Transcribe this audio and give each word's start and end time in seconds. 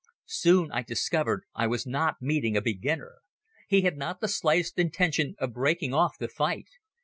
Soon 0.25 0.71
I 0.71 0.81
discovered 0.81 1.41
that 1.55 1.61
I 1.61 1.67
was 1.67 1.85
not 1.85 2.23
meeting 2.23 2.57
a 2.57 2.61
beginner. 2.63 3.17
He 3.67 3.81
had 3.81 3.97
not 3.97 4.19
the 4.19 4.27
slightest 4.27 4.79
intention 4.79 5.35
of 5.37 5.53
breaking 5.53 5.93
off 5.93 6.17
the 6.17 6.27
fight. 6.27 6.69